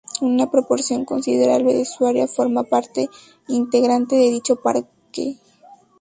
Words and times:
Una 0.19 0.49
proporción 0.49 1.05
considerable 1.05 1.75
de 1.75 1.85
su 1.85 2.07
área 2.07 2.27
forma 2.27 2.63
parte 2.63 3.07
integrante 3.49 4.15
de 4.15 4.31
dicho 4.31 4.55
parque. 4.55 5.35